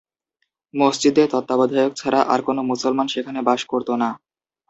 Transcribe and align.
মসজিদের 0.73 1.27
তত্ত্বাবধায়ক 1.33 1.93
ছাড়া 1.95 2.21
আর 2.33 2.39
কোন 2.41 2.57
মুসলমান 2.71 3.07
সেখানে 3.07 3.39
বাস 3.47 3.61
করত 3.71 3.89
না। 4.01 4.09